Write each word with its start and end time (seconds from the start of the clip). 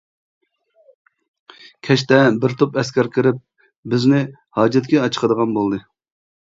كەچتە 1.89 2.19
بىر 2.47 2.57
توپ 2.63 2.81
ئەسكەر 2.83 3.13
كىرىپ، 3.19 3.41
بىزنى 3.95 4.27
«ھاجەتكە» 4.61 5.07
ئاچىقىدىغان 5.07 5.59
بولدى. 5.63 5.87